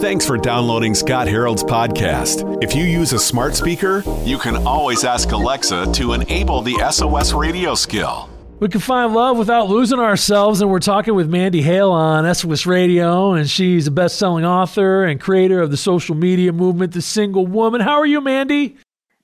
[0.00, 2.62] Thanks for downloading Scott Herold's podcast.
[2.62, 7.32] If you use a smart speaker, you can always ask Alexa to enable the SOS
[7.32, 8.28] radio skill.
[8.58, 12.66] We can find love without losing ourselves, and we're talking with Mandy Hale on SOS
[12.66, 17.46] Radio, and she's a best-selling author and creator of the social media movement, The Single
[17.46, 17.80] Woman.
[17.80, 18.76] How are you, Mandy?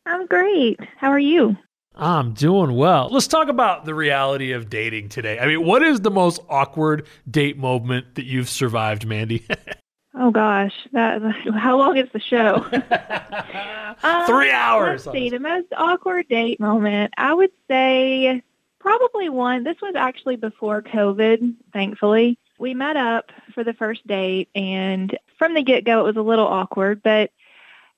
[0.07, 0.81] I'm great.
[0.97, 1.57] How are you?
[1.99, 3.09] I'm doing well.
[3.11, 5.41] Let's talk about the reality of dating today.
[5.41, 9.45] I mean, what is the most awkward date moment that you've survived, Mandy?
[10.15, 11.21] oh gosh, that
[11.57, 12.61] how long is the show?
[14.27, 15.07] Three um, hours.
[15.07, 17.15] Let's see, the most awkward date moment.
[17.17, 18.43] I would say
[18.79, 19.65] probably one.
[19.65, 22.39] This was actually before COVID, thankfully.
[22.61, 26.23] We met up for the first date, and from the get go, it was a
[26.23, 27.33] little awkward, but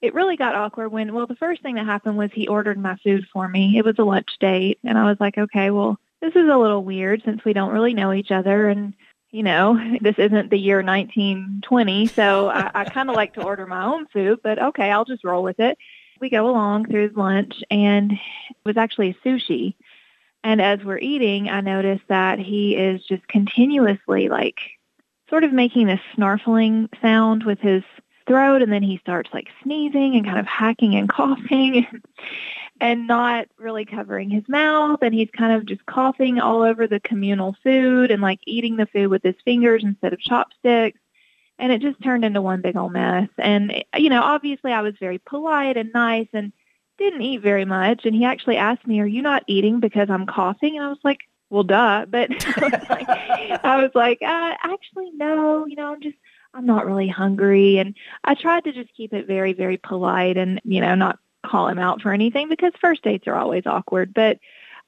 [0.02, 2.96] it really got awkward when, well, the first thing that happened was he ordered my
[2.96, 3.77] food for me.
[3.77, 4.78] It was a lunch date.
[4.84, 7.92] And I was like, okay, well, this is a little weird since we don't really
[7.92, 8.68] know each other.
[8.68, 8.95] And,
[9.30, 12.06] you know, this isn't the year 1920.
[12.06, 15.24] So I, I kind of like to order my own food, but okay, I'll just
[15.24, 15.76] roll with it.
[16.21, 18.18] We go along through lunch and it
[18.65, 19.74] was actually sushi.
[20.43, 24.59] And as we're eating, I noticed that he is just continuously like
[25.28, 27.82] sort of making this snarfling sound with his
[28.30, 31.84] throat and then he starts like sneezing and kind of hacking and coughing
[32.80, 35.00] and not really covering his mouth.
[35.02, 38.87] And he's kind of just coughing all over the communal food and like eating the
[38.87, 41.00] food with his fingers instead of chopsticks.
[41.59, 43.28] And it just turned into one big old mess.
[43.37, 46.52] And you know obviously I was very polite and nice and
[46.98, 48.06] didn't eat very much.
[48.06, 50.76] And he actually asked me are you not eating because I'm coughing?
[50.76, 52.06] And I was like well duh.
[52.09, 52.30] But
[53.65, 55.66] I was like, uh, actually no.
[55.66, 56.16] You know I'm just
[56.54, 57.79] I'm not really hungry.
[57.79, 61.68] And I tried to just keep it very, very polite and, you know, not call
[61.68, 64.12] him out for anything because first dates are always awkward.
[64.12, 64.38] But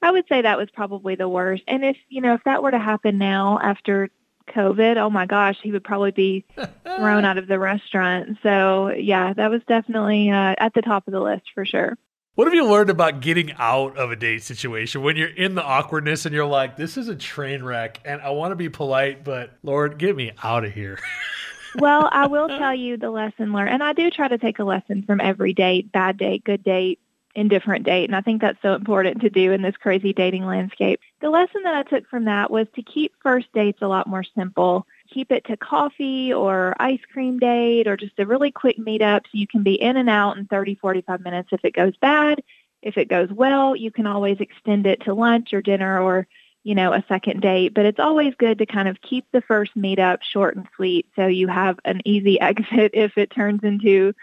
[0.01, 1.63] I would say that was probably the worst.
[1.67, 4.09] And if, you know, if that were to happen now after
[4.49, 6.45] COVID, oh my gosh, he would probably be
[6.83, 8.37] thrown out of the restaurant.
[8.43, 11.97] So yeah, that was definitely uh, at the top of the list for sure.
[12.35, 15.63] What have you learned about getting out of a date situation when you're in the
[15.63, 19.23] awkwardness and you're like, this is a train wreck and I want to be polite,
[19.23, 20.97] but Lord, get me out of here?
[21.75, 23.69] well, I will tell you the lesson learned.
[23.69, 26.99] And I do try to take a lesson from every date, bad date, good date,
[27.35, 28.05] indifferent date.
[28.05, 30.99] And I think that's so important to do in this crazy dating landscape.
[31.21, 34.23] The lesson that I took from that was to keep first dates a lot more
[34.23, 34.85] simple.
[35.11, 39.31] Keep it to coffee or ice cream date or just a really quick meetup so
[39.33, 42.43] you can be in and out in 30, 45 minutes if it goes bad.
[42.81, 46.27] If it goes well, you can always extend it to lunch or dinner or
[46.63, 49.75] you know, a second date, but it's always good to kind of keep the first
[49.77, 54.13] meetup short and sweet so you have an easy exit if it turns into,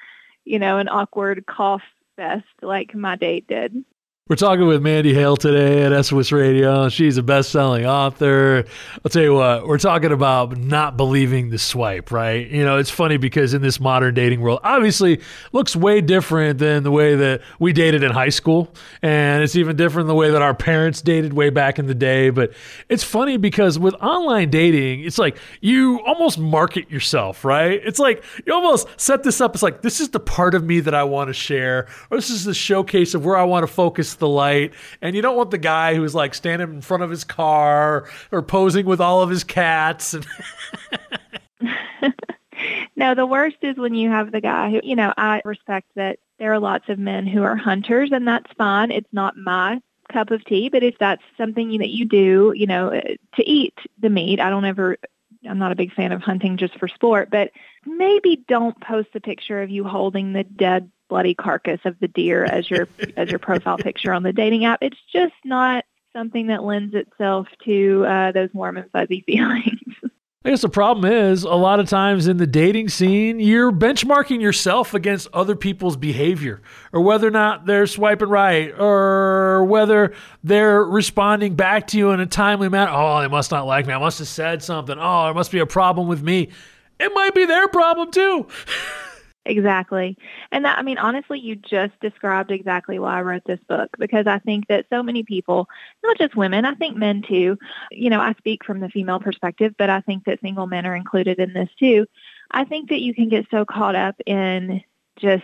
[0.45, 1.83] you know, an awkward cough
[2.17, 3.85] fest like my date did.
[4.31, 6.89] We're talking with Mandy Hale today at SOS Radio.
[6.89, 8.65] She's a best-selling author.
[9.05, 12.49] I'll tell you what, we're talking about not believing the swipe, right?
[12.49, 15.21] You know, it's funny because in this modern dating world, obviously
[15.51, 19.75] looks way different than the way that we dated in high school, and it's even
[19.75, 22.53] different than the way that our parents dated way back in the day, but
[22.89, 27.81] it's funny because with online dating, it's like you almost market yourself, right?
[27.85, 30.79] It's like you almost set this up as like this is the part of me
[30.79, 33.73] that I want to share, or this is the showcase of where I want to
[33.73, 34.73] focus the light.
[35.03, 38.43] And you don't want the guy who's like standing in front of his car or
[38.43, 40.15] posing with all of his cats.
[40.15, 40.27] And
[42.97, 46.19] no, the worst is when you have the guy who, you know, I respect that
[46.39, 48.91] there are lots of men who are hunters, and that's fine.
[48.91, 49.81] It's not my
[50.13, 53.01] cup of tea, but if that's something that you do, you know, uh,
[53.37, 54.97] to eat the meat, I don't ever
[55.49, 57.51] I'm not a big fan of hunting just for sport, but
[57.87, 62.45] maybe don't post a picture of you holding the dead bloody carcass of the deer
[62.45, 62.89] as your
[63.19, 64.79] as your profile picture on the dating app.
[64.81, 65.85] It's just not
[66.15, 69.81] something that lends itself to uh, those warm and fuzzy feelings.
[70.43, 74.41] I guess the problem is a lot of times in the dating scene, you're benchmarking
[74.41, 76.63] yourself against other people's behavior
[76.95, 82.21] or whether or not they're swiping right or whether they're responding back to you in
[82.21, 82.91] a timely manner.
[82.91, 83.93] Oh, they must not like me.
[83.93, 84.97] I must have said something.
[84.99, 86.49] Oh, there must be a problem with me.
[86.99, 88.47] It might be their problem too.
[89.51, 90.17] Exactly.
[90.53, 94.29] And that, I mean, honestly, you just described exactly why I wrote this book because
[94.29, 95.69] I think that so many people,
[96.05, 97.59] not just women, I think men too,
[97.91, 100.95] you know, I speak from the female perspective, but I think that single men are
[100.95, 102.07] included in this too.
[102.53, 104.83] I think that you can get so caught up in
[105.17, 105.43] just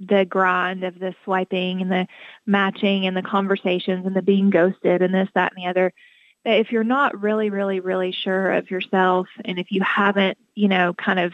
[0.00, 2.08] the grind of the swiping and the
[2.46, 5.92] matching and the conversations and the being ghosted and this, that, and the other.
[6.44, 10.66] That if you're not really, really, really sure of yourself and if you haven't, you
[10.68, 11.32] know, kind of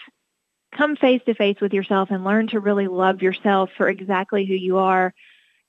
[0.72, 4.54] come face to face with yourself and learn to really love yourself for exactly who
[4.54, 5.14] you are,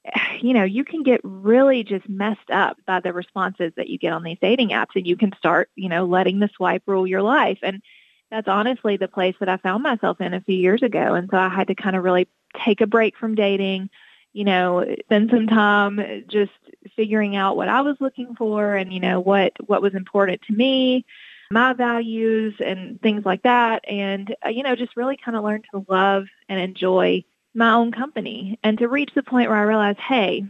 [0.42, 4.14] you know, you can get really just messed up by the responses that you get
[4.14, 7.22] on these dating apps and you can start, you know, letting the swipe rule your
[7.22, 7.60] life.
[7.62, 7.82] And
[8.30, 11.16] that's honestly the place that I found myself in a few years ago.
[11.16, 12.28] And so I had to kind of really
[12.66, 13.90] take a break from dating,
[14.34, 16.52] you know, spend some time just
[16.96, 20.54] figuring out what I was looking for and, you know, what, what was important to
[20.54, 21.06] me,
[21.52, 23.84] my values and things like that.
[23.88, 27.92] And, uh, you know, just really kind of learn to love and enjoy my own
[27.92, 30.46] company and to reach the point where I realized, hey,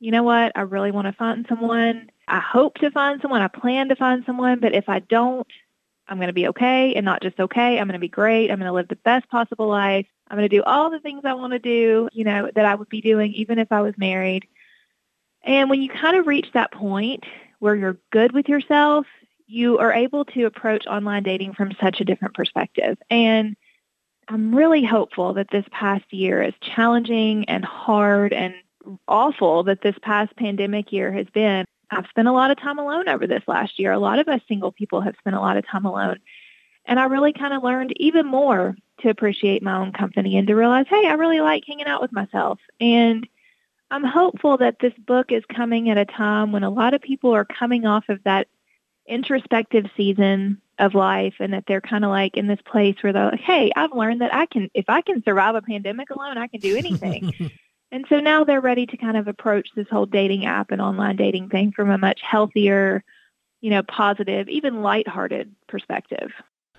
[0.00, 0.52] you know what?
[0.54, 2.10] I really want to find someone.
[2.28, 3.42] I hope to find someone.
[3.42, 4.60] I plan to find someone.
[4.60, 5.46] But if I don't,
[6.06, 7.78] I'm going to be okay and not just okay.
[7.78, 8.50] I'm going to be great.
[8.50, 10.06] I'm going to live the best possible life.
[10.28, 12.74] I'm going to do all the things I want to do, you know, that I
[12.74, 14.46] would be doing even if I was married.
[15.42, 17.24] And when you kind of reach that point
[17.58, 19.06] where you're good with yourself,
[19.46, 22.96] you are able to approach online dating from such a different perspective.
[23.10, 23.56] And
[24.28, 28.54] I'm really hopeful that this past year, as challenging and hard and
[29.06, 33.08] awful that this past pandemic year has been, I've spent a lot of time alone
[33.08, 33.92] over this last year.
[33.92, 36.18] A lot of us single people have spent a lot of time alone.
[36.86, 40.54] And I really kind of learned even more to appreciate my own company and to
[40.54, 42.60] realize, hey, I really like hanging out with myself.
[42.80, 43.26] And
[43.90, 47.34] I'm hopeful that this book is coming at a time when a lot of people
[47.34, 48.48] are coming off of that
[49.06, 53.30] introspective season of life and that they're kind of like in this place where they're
[53.30, 56.48] like, hey, I've learned that I can, if I can survive a pandemic alone, I
[56.48, 57.32] can do anything.
[57.92, 61.16] and so now they're ready to kind of approach this whole dating app and online
[61.16, 63.04] dating thing from a much healthier,
[63.60, 66.32] you know, positive, even lighthearted perspective.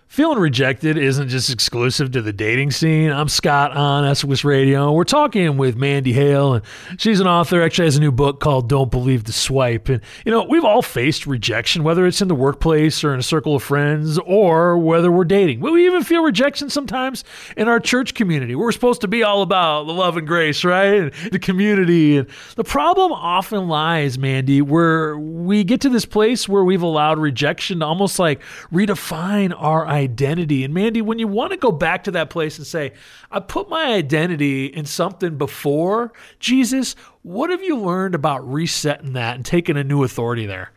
[0.08, 3.12] Feeling rejected isn't just exclusive to the dating scene.
[3.12, 4.94] I'm Scott on SOS Radio.
[4.94, 6.66] We're talking with Mandy Hale, and
[6.98, 7.62] she's an author.
[7.62, 10.82] Actually, has a new book called "Don't Believe the Swipe." And you know, we've all
[10.82, 15.12] faced rejection, whether it's in the workplace or in a circle of friends, or whether
[15.12, 15.60] we're dating.
[15.60, 17.26] We even feel rejection sometimes
[17.58, 18.56] in our church community.
[18.56, 20.94] We're supposed to be all about the love and grace, right?
[20.94, 22.20] And the community.
[22.20, 27.20] And the problem often lies, Mandy, where we get to this place where we've allowed
[27.20, 28.40] rejection to almost like
[28.72, 30.64] redefine our identity identity.
[30.64, 32.94] And Mandy, when you want to go back to that place and say,
[33.30, 39.36] I put my identity in something before Jesus, what have you learned about resetting that
[39.36, 40.72] and taking a new authority there?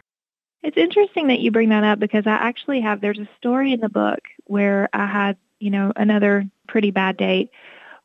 [0.62, 3.80] It's interesting that you bring that up because I actually have, there's a story in
[3.80, 7.50] the book where I had, you know, another pretty bad date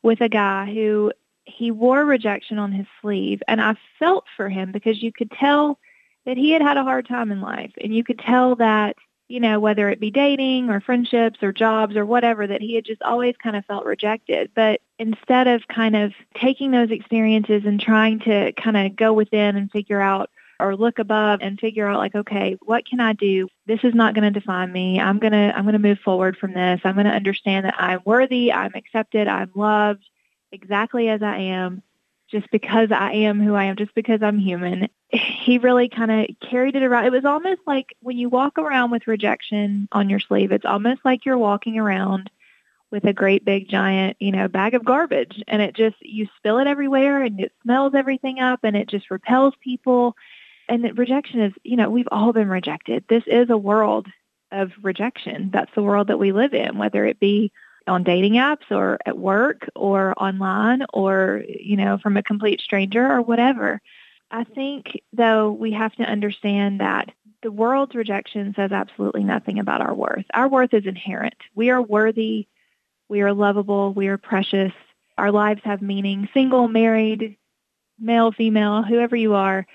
[0.02, 1.12] with a guy who
[1.44, 3.42] he wore rejection on his sleeve.
[3.48, 5.78] And I felt for him because you could tell
[6.26, 7.72] that he had had a hard time in life.
[7.82, 8.96] And you could tell that
[9.28, 12.84] you know, whether it be dating or friendships or jobs or whatever, that he had
[12.84, 14.50] just always kind of felt rejected.
[14.54, 19.56] But instead of kind of taking those experiences and trying to kind of go within
[19.56, 20.30] and figure out
[20.60, 23.48] or look above and figure out like, okay, what can I do?
[23.66, 25.00] This is not going to define me.
[25.00, 26.80] I'm going to, I'm going to move forward from this.
[26.84, 28.52] I'm going to understand that I'm worthy.
[28.52, 29.26] I'm accepted.
[29.26, 30.04] I'm loved
[30.52, 31.82] exactly as I am
[32.30, 34.88] just because I am who I am, just because I'm human.
[35.14, 37.06] He really kind of carried it around.
[37.06, 41.02] It was almost like when you walk around with rejection on your sleeve, it's almost
[41.04, 42.30] like you're walking around
[42.90, 46.58] with a great big giant, you know, bag of garbage and it just you spill
[46.58, 50.16] it everywhere and it smells everything up and it just repels people.
[50.68, 53.04] And rejection is, you know, we've all been rejected.
[53.08, 54.06] This is a world
[54.50, 55.50] of rejection.
[55.52, 57.52] That's the world that we live in, whether it be
[57.86, 63.04] on dating apps or at work or online or, you know, from a complete stranger
[63.10, 63.80] or whatever.
[64.30, 67.10] I think, though, we have to understand that
[67.42, 70.24] the world's rejection says absolutely nothing about our worth.
[70.32, 71.34] Our worth is inherent.
[71.54, 72.48] We are worthy.
[73.08, 73.92] We are lovable.
[73.92, 74.72] We are precious.
[75.18, 76.28] Our lives have meaning.
[76.32, 77.36] Single, married,
[77.98, 79.66] male, female, whoever you are,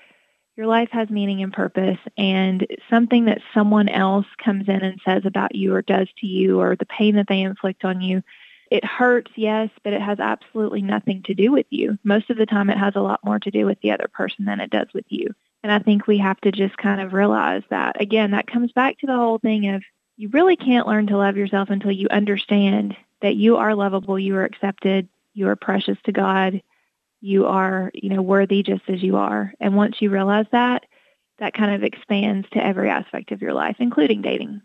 [0.56, 5.22] your life has meaning and purpose and something that someone else comes in and says
[5.24, 8.22] about you or does to you or the pain that they inflict on you
[8.70, 12.46] it hurts yes but it has absolutely nothing to do with you most of the
[12.46, 14.88] time it has a lot more to do with the other person than it does
[14.94, 15.28] with you
[15.62, 18.98] and i think we have to just kind of realize that again that comes back
[18.98, 19.82] to the whole thing of
[20.16, 24.34] you really can't learn to love yourself until you understand that you are lovable you
[24.36, 26.62] are accepted you are precious to god
[27.20, 29.52] you are, you know, worthy just as you are.
[29.60, 30.84] And once you realize that,
[31.38, 34.62] that kind of expands to every aspect of your life, including dating.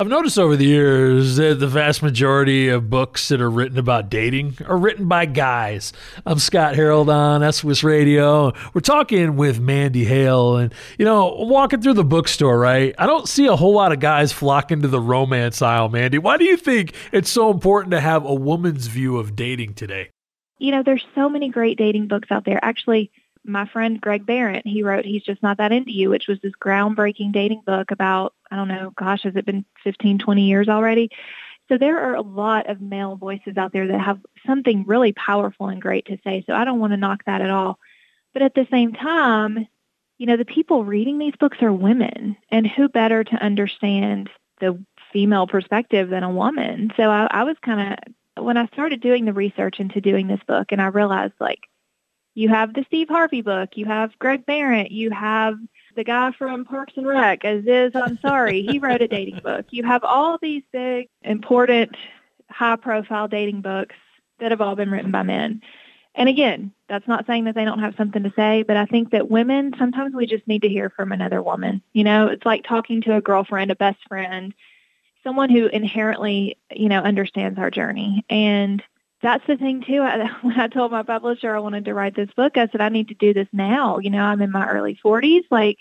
[0.00, 4.08] I've noticed over the years that the vast majority of books that are written about
[4.08, 5.92] dating are written by guys.
[6.24, 8.52] I'm Scott Herold on SOS Radio.
[8.72, 12.94] We're talking with Mandy Hale, and you know, walking through the bookstore, right?
[12.96, 16.18] I don't see a whole lot of guys flocking to the romance aisle, Mandy.
[16.18, 20.10] Why do you think it's so important to have a woman's view of dating today?
[20.58, 22.58] you know, there's so many great dating books out there.
[22.62, 23.10] Actually,
[23.48, 26.52] my friend Greg Behrendt, he wrote He's Just Not That Into You, which was this
[26.60, 31.10] groundbreaking dating book about, I don't know, gosh, has it been 15, 20 years already?
[31.68, 35.68] So there are a lot of male voices out there that have something really powerful
[35.68, 36.44] and great to say.
[36.46, 37.78] So I don't want to knock that at all.
[38.32, 39.66] But at the same time,
[40.18, 42.36] you know, the people reading these books are women.
[42.50, 46.92] And who better to understand the female perspective than a woman.
[46.96, 50.40] So I, I was kind of, when I started doing the research into doing this
[50.46, 51.60] book, and I realized like,
[52.38, 55.58] you have the Steve Harvey book, you have Greg Behrendt, you have
[55.96, 59.66] the guy from Parks and Rec, Aziz Ansari, he wrote a dating book.
[59.70, 61.96] You have all these big, important,
[62.48, 63.96] high profile dating books
[64.38, 65.62] that have all been written by men.
[66.14, 69.10] And again, that's not saying that they don't have something to say, but I think
[69.10, 71.82] that women, sometimes we just need to hear from another woman.
[71.92, 74.54] You know, it's like talking to a girlfriend, a best friend,
[75.24, 78.24] someone who inherently, you know, understands our journey.
[78.30, 78.80] And
[79.22, 80.00] that's the thing too.
[80.00, 82.88] I, when I told my publisher I wanted to write this book, I said, I
[82.88, 83.98] need to do this now.
[83.98, 85.44] You know, I'm in my early 40s.
[85.50, 85.78] Like,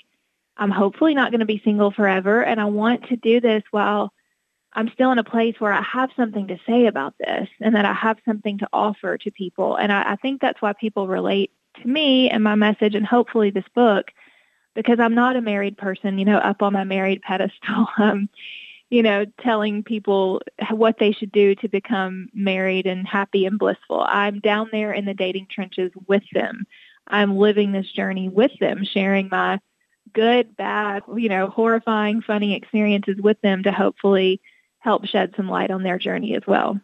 [0.58, 2.44] I'm hopefully not going to be single forever.
[2.44, 4.12] And I want to do this while
[4.74, 7.86] I'm still in a place where I have something to say about this and that
[7.86, 9.76] I have something to offer to people.
[9.76, 11.52] And I, I think that's why people relate
[11.82, 14.12] to me and my message and hopefully this book
[14.78, 18.30] because I'm not a married person, you know, up on my married pedestal, um,
[18.90, 20.42] you know, telling people
[20.72, 24.02] what they should do to become married and happy and blissful.
[24.02, 26.66] I'm down there in the dating trenches with them.
[27.08, 29.60] I'm living this journey with them, sharing my
[30.14, 34.42] good, bad, you know, horrifying, funny experiences with them to hopefully
[34.80, 36.80] help shed some light on their journey as well.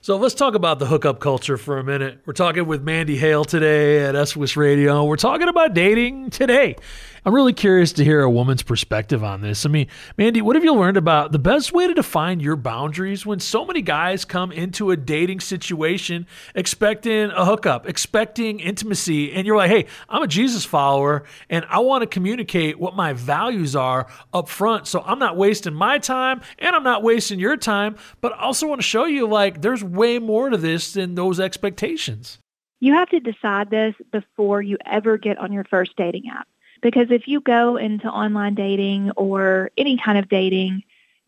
[0.00, 2.20] So let's talk about the hookup culture for a minute.
[2.24, 5.04] We're talking with Mandy Hale today at SOS Radio.
[5.04, 6.76] We're talking about dating today.
[7.24, 9.66] I'm really curious to hear a woman's perspective on this.
[9.66, 13.26] I mean, Mandy, what have you learned about the best way to define your boundaries
[13.26, 19.46] when so many guys come into a dating situation expecting a hookup, expecting intimacy, and
[19.46, 23.74] you're like, hey, I'm a Jesus follower and I want to communicate what my values
[23.74, 24.86] are up front.
[24.86, 28.66] So I'm not wasting my time and I'm not wasting your time, but I also
[28.66, 32.38] want to show you like there's way more to this than those expectations.
[32.80, 36.46] You have to decide this before you ever get on your first dating app.
[36.80, 40.82] Because if you go into online dating or any kind of dating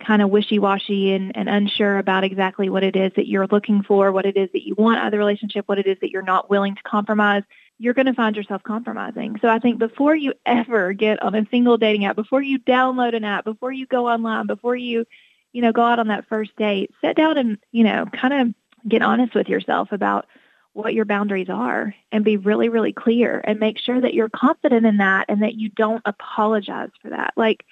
[0.04, 4.12] kind of wishy-washy and, and unsure about exactly what it is that you're looking for,
[4.12, 6.22] what it is that you want out of the relationship, what it is that you're
[6.22, 7.42] not willing to compromise,
[7.78, 9.38] you're going to find yourself compromising.
[9.40, 13.14] So I think before you ever get on a single dating app, before you download
[13.14, 15.06] an app, before you go online, before you,
[15.52, 18.88] you know, go out on that first date, sit down and, you know, kind of
[18.88, 20.26] get honest with yourself about
[20.72, 24.86] what your boundaries are and be really, really clear and make sure that you're confident
[24.86, 27.32] in that and that you don't apologize for that.
[27.36, 27.64] Like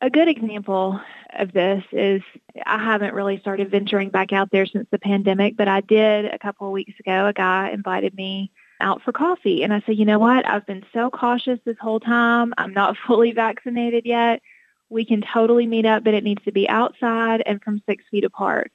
[0.00, 1.00] a good example
[1.38, 2.22] of this is
[2.66, 6.38] I haven't really started venturing back out there since the pandemic, but I did a
[6.38, 7.26] couple of weeks ago.
[7.26, 8.50] A guy invited me
[8.80, 10.46] out for coffee and I said, you know what?
[10.46, 12.52] I've been so cautious this whole time.
[12.58, 14.42] I'm not fully vaccinated yet.
[14.90, 18.24] We can totally meet up, but it needs to be outside and from six feet
[18.24, 18.70] apart.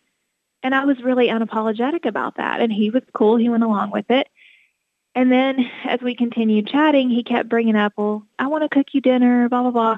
[0.62, 2.62] And I was really unapologetic about that.
[2.62, 3.38] And he was cool.
[3.38, 4.28] He went along with it.
[5.16, 8.88] And then as we continued chatting, he kept bringing up, well, I want to cook
[8.94, 9.98] you dinner, blah, blah, blah.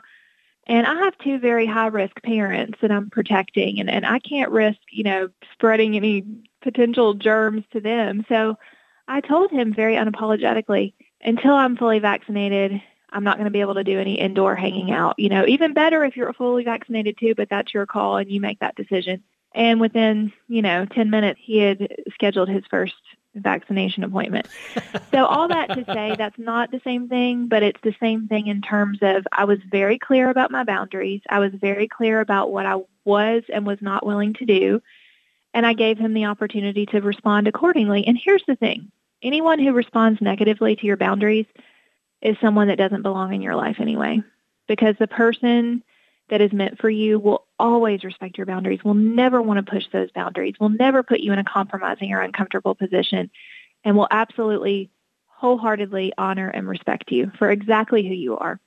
[0.68, 4.52] And I have two very high risk parents that I'm protecting and, and I can't
[4.52, 6.24] risk, you know, spreading any
[6.62, 8.26] potential germs to them.
[8.30, 8.58] So
[9.08, 13.76] I told him very unapologetically, until I'm fully vaccinated, I'm not going to be able
[13.76, 15.20] to do any indoor hanging out.
[15.20, 18.40] You know, even better if you're fully vaccinated too, but that's your call and you
[18.40, 19.24] make that decision.
[19.54, 22.96] And within, you know, 10 minutes, he had scheduled his first
[23.36, 24.48] vaccination appointment.
[25.12, 28.48] so all that to say that's not the same thing, but it's the same thing
[28.48, 31.22] in terms of I was very clear about my boundaries.
[31.30, 34.82] I was very clear about what I was and was not willing to do.
[35.54, 38.06] And I gave him the opportunity to respond accordingly.
[38.08, 38.92] And here's the thing.
[39.22, 41.46] Anyone who responds negatively to your boundaries
[42.22, 44.22] is someone that doesn't belong in your life anyway.
[44.68, 45.84] Because the person
[46.32, 49.84] that is meant for you will always respect your boundaries, will never want to push
[49.92, 53.30] those boundaries, will never put you in a compromising or uncomfortable position,
[53.84, 54.90] and will absolutely
[55.28, 58.60] wholeheartedly honor and respect you for exactly who you are.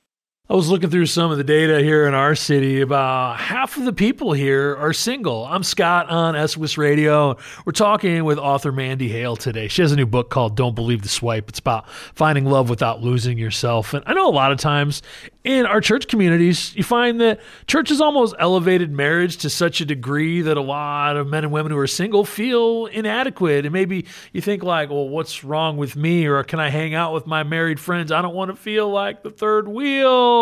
[0.46, 2.82] I was looking through some of the data here in our city.
[2.82, 5.46] About half of the people here are single.
[5.46, 7.38] I'm Scott on SOS Radio.
[7.64, 9.68] We're talking with author Mandy Hale today.
[9.68, 11.48] She has a new book called Don't Believe the Swipe.
[11.48, 13.94] It's about finding love without losing yourself.
[13.94, 15.00] And I know a lot of times
[15.44, 19.86] in our church communities, you find that church has almost elevated marriage to such a
[19.86, 23.64] degree that a lot of men and women who are single feel inadequate.
[23.64, 26.26] And maybe you think like, well, what's wrong with me?
[26.26, 28.12] Or can I hang out with my married friends?
[28.12, 30.33] I don't want to feel like the third wheel.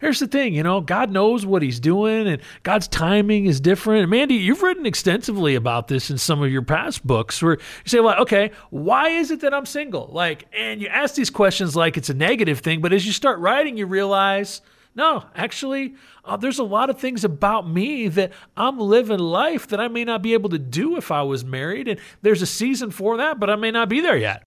[0.00, 4.00] Here's the thing, you know, God knows what he's doing and God's timing is different.
[4.00, 7.60] And Mandy, you've written extensively about this in some of your past books where you
[7.84, 10.08] say, like, okay, why is it that I'm single?
[10.10, 13.40] Like, and you ask these questions like it's a negative thing, but as you start
[13.40, 14.62] writing, you realize,
[14.94, 15.94] no, actually,
[16.24, 20.04] uh, there's a lot of things about me that I'm living life that I may
[20.04, 21.88] not be able to do if I was married.
[21.88, 24.44] And there's a season for that, but I may not be there yet.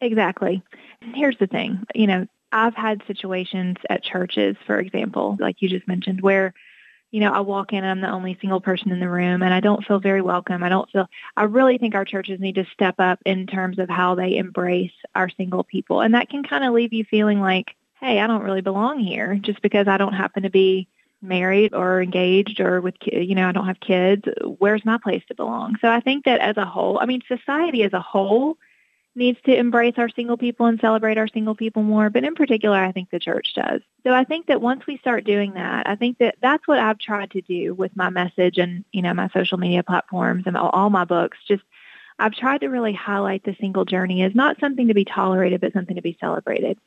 [0.00, 0.62] Exactly.
[1.14, 5.88] Here's the thing, you know, I've had situations at churches, for example, like you just
[5.88, 6.54] mentioned, where
[7.14, 9.54] you know, I walk in and I'm the only single person in the room and
[9.54, 10.64] I don't feel very welcome.
[10.64, 13.88] I don't feel, I really think our churches need to step up in terms of
[13.88, 16.00] how they embrace our single people.
[16.00, 19.36] And that can kind of leave you feeling like, hey, I don't really belong here
[19.36, 20.88] just because I don't happen to be
[21.22, 24.24] married or engaged or with, you know, I don't have kids.
[24.58, 25.76] Where's my place to belong?
[25.80, 28.58] So I think that as a whole, I mean, society as a whole
[29.16, 32.10] needs to embrace our single people and celebrate our single people more.
[32.10, 33.80] But in particular, I think the church does.
[34.02, 36.98] So I think that once we start doing that, I think that that's what I've
[36.98, 40.90] tried to do with my message and, you know, my social media platforms and all
[40.90, 41.38] my books.
[41.46, 41.62] Just
[42.18, 45.72] I've tried to really highlight the single journey as not something to be tolerated, but
[45.72, 46.78] something to be celebrated.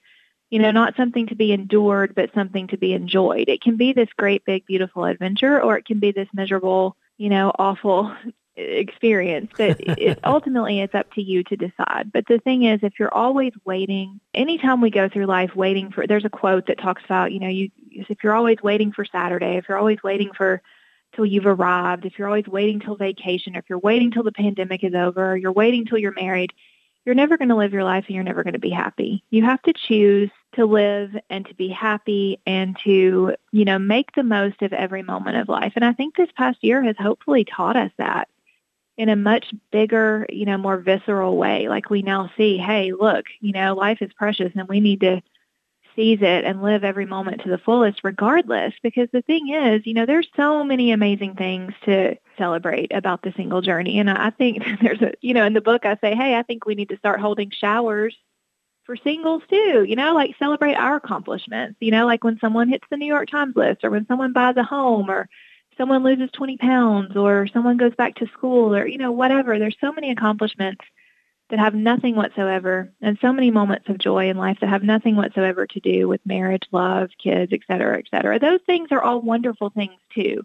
[0.49, 3.49] You know, not something to be endured, but something to be enjoyed.
[3.49, 7.29] It can be this great, big, beautiful adventure, or it can be this miserable, you
[7.29, 8.15] know, awful
[8.57, 12.11] experience but it, ultimately it's up to you to decide.
[12.11, 16.07] But the thing is if you're always waiting anytime we go through life waiting for
[16.07, 19.57] there's a quote that talks about you know you if you're always waiting for saturday
[19.57, 20.61] if you're always waiting for
[21.15, 24.83] till you've arrived if you're always waiting till vacation if you're waiting till the pandemic
[24.83, 26.51] is over or you're waiting till you're married
[27.05, 29.23] you're never going to live your life and you're never going to be happy.
[29.29, 34.11] You have to choose to live and to be happy and to you know make
[34.11, 35.71] the most of every moment of life.
[35.77, 38.27] And i think this past year has hopefully taught us that
[38.97, 41.69] in a much bigger, you know, more visceral way.
[41.69, 45.21] Like we now see, hey, look, you know, life is precious and we need to
[45.97, 48.73] seize it and live every moment to the fullest regardless.
[48.81, 53.33] Because the thing is you know there's so many amazing things to celebrate about the
[53.35, 53.99] single journey.
[53.99, 56.65] And i think there's a you know in the book i say hey i think
[56.65, 58.15] we need to start holding showers
[58.85, 61.77] for singles too you know like celebrate our accomplishments.
[61.81, 64.55] You know like when someone hits the new york times list or when someone buys
[64.55, 65.27] a home or
[65.77, 69.57] someone loses 20 pounds or someone goes back to school or, you know, whatever.
[69.59, 70.83] There's so many accomplishments
[71.49, 75.15] that have nothing whatsoever and so many moments of joy in life that have nothing
[75.15, 78.37] whatsoever to do with marriage, love, kids, et cetera, et cetera.
[78.37, 80.43] Those things are all wonderful things too.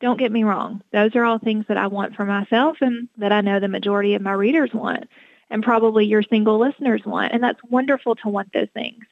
[0.00, 0.82] Don't get me wrong.
[0.92, 4.14] Those are all things that I want for myself and that I know the majority
[4.14, 5.04] of my readers want
[5.50, 7.32] and probably your single listeners want.
[7.32, 9.04] And that's wonderful to want those things.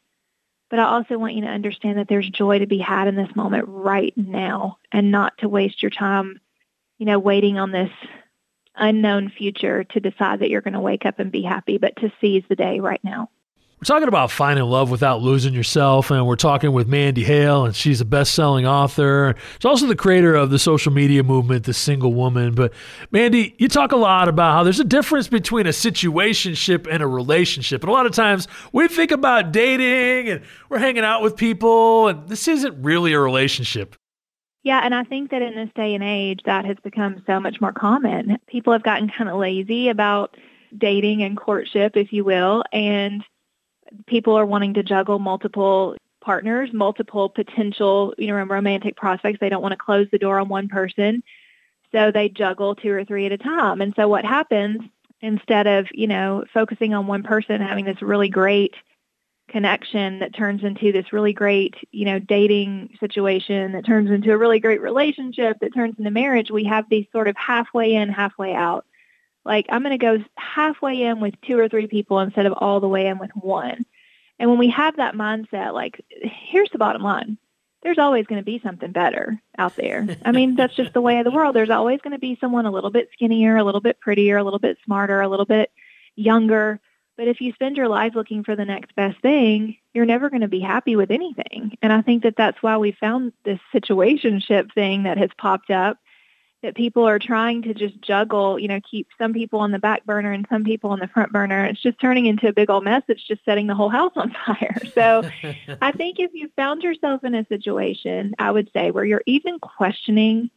[0.70, 3.34] But I also want you to understand that there's joy to be had in this
[3.34, 6.40] moment right now and not to waste your time,
[6.98, 7.90] you know, waiting on this
[8.74, 12.12] unknown future to decide that you're going to wake up and be happy, but to
[12.20, 13.30] seize the day right now.
[13.80, 17.76] We're talking about finding love without losing yourself, and we're talking with Mandy Hale, and
[17.76, 19.36] she's a best-selling author.
[19.60, 22.56] She's also the creator of the social media movement, The Single Woman.
[22.56, 22.72] But
[23.12, 27.06] Mandy, you talk a lot about how there's a difference between a situationship and a
[27.06, 31.36] relationship, and a lot of times we think about dating and we're hanging out with
[31.36, 33.94] people, and this isn't really a relationship.
[34.64, 37.60] Yeah, and I think that in this day and age, that has become so much
[37.60, 38.38] more common.
[38.48, 40.36] People have gotten kind of lazy about
[40.76, 43.22] dating and courtship, if you will, and
[44.06, 49.38] people are wanting to juggle multiple partners, multiple potential, you know, romantic prospects.
[49.40, 51.22] They don't want to close the door on one person.
[51.92, 53.80] So they juggle two or three at a time.
[53.80, 54.82] And so what happens
[55.20, 58.74] instead of, you know, focusing on one person, having this really great
[59.48, 64.36] connection that turns into this really great, you know, dating situation that turns into a
[64.36, 68.54] really great relationship that turns into marriage, we have these sort of halfway in, halfway
[68.54, 68.84] out
[69.48, 72.78] like I'm going to go halfway in with two or three people instead of all
[72.78, 73.86] the way in with one.
[74.38, 77.38] And when we have that mindset, like here's the bottom line.
[77.82, 80.06] There's always going to be something better out there.
[80.24, 81.56] I mean, that's just the way of the world.
[81.56, 84.44] There's always going to be someone a little bit skinnier, a little bit prettier, a
[84.44, 85.70] little bit smarter, a little bit
[86.14, 86.80] younger.
[87.16, 90.42] But if you spend your life looking for the next best thing, you're never going
[90.42, 91.78] to be happy with anything.
[91.80, 95.98] And I think that that's why we found this situationship thing that has popped up
[96.62, 100.04] that people are trying to just juggle, you know, keep some people on the back
[100.04, 101.64] burner and some people on the front burner.
[101.64, 103.02] It's just turning into a big old mess.
[103.06, 104.76] It's just setting the whole house on fire.
[104.92, 105.22] So
[105.80, 109.60] I think if you found yourself in a situation, I would say where you're even
[109.60, 110.50] questioning,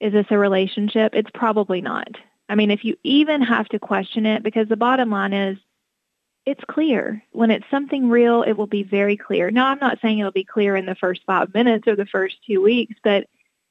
[0.00, 1.14] is this a relationship?
[1.14, 2.08] It's probably not.
[2.48, 5.58] I mean, if you even have to question it, because the bottom line is,
[6.46, 7.22] it's clear.
[7.32, 9.50] When it's something real, it will be very clear.
[9.50, 12.36] Now, I'm not saying it'll be clear in the first five minutes or the first
[12.46, 13.26] two weeks, but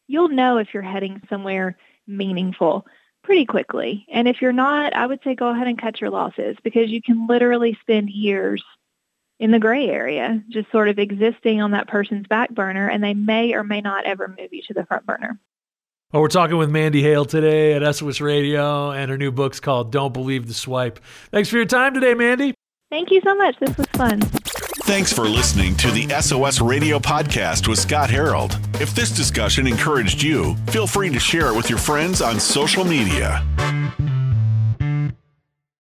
[0.08, 2.86] you'll know if you're heading somewhere meaningful
[3.24, 4.06] pretty quickly.
[4.12, 7.02] And if you're not, I would say go ahead and cut your losses because you
[7.02, 8.64] can literally spend years
[9.40, 13.14] in the gray area, just sort of existing on that person's back burner, and they
[13.14, 15.40] may or may not ever move you to the front burner.
[16.12, 19.92] Well, we're talking with Mandy Hale today at SOS Radio, and her new book's called
[19.92, 21.00] Don't Believe the Swipe.
[21.32, 22.54] Thanks for your time today, Mandy.
[22.92, 23.58] Thank you so much.
[23.60, 24.22] This was fun.
[24.86, 28.60] Thanks for listening to the SOS Radio Podcast with Scott Herold.
[28.82, 32.84] If this discussion encouraged you, feel free to share it with your friends on social
[32.84, 33.42] media.